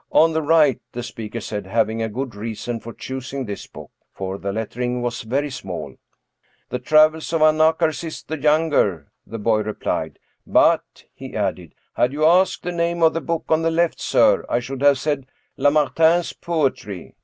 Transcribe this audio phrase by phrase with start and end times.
[0.23, 4.39] "On the right," the speaker said, having a good reason for choosing this book, for
[4.39, 5.93] the lettering was very small."
[6.71, 10.17] The Travels of Anacharsis the Younger," the boy re plied."
[10.57, 14.43] But," he added," had you asked the name of the book on the left, sir,
[14.49, 17.13] I should have said Lamartine's Poetry.